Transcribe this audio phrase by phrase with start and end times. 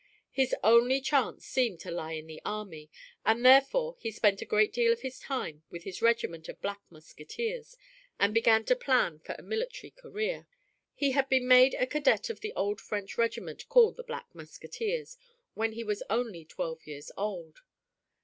[0.31, 2.89] His only chance seemed to lie in the army,
[3.23, 6.81] and therefore he spent a great deal of his time with his regiment of Black
[6.89, 7.77] Musketeers,
[8.19, 10.47] and began to plan for a military career.
[10.95, 15.19] He had been made a cadet of the old French regiment called the Black Musketeers
[15.53, 17.59] when he was only twelve years old.